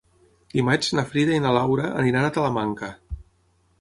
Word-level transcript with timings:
Dimarts 0.53 0.87
na 0.99 1.03
Frida 1.11 1.35
i 1.39 1.43
na 1.43 1.51
Laura 1.57 1.85
aniran 2.05 2.27
a 2.29 2.33
Talamanca. 2.39 2.91